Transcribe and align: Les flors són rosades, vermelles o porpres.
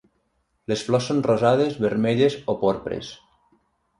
Les 0.71 0.83
flors 0.87 1.09
són 1.09 1.19
rosades, 1.27 1.77
vermelles 1.85 2.39
o 2.53 2.57
porpres. 2.65 3.13